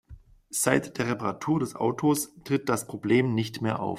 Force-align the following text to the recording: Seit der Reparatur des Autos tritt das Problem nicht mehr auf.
Seit 0.49 0.97
der 0.97 1.05
Reparatur 1.09 1.59
des 1.59 1.75
Autos 1.75 2.33
tritt 2.43 2.69
das 2.69 2.87
Problem 2.87 3.35
nicht 3.35 3.61
mehr 3.61 3.79
auf. 3.79 3.89